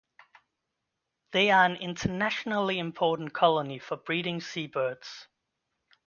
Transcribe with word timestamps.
They 1.31 1.51
are 1.51 1.63
an 1.63 1.75
internationally 1.75 2.79
important 2.79 3.33
colony 3.35 3.77
for 3.77 3.97
breeding 3.97 4.41
seabirds. 4.41 5.27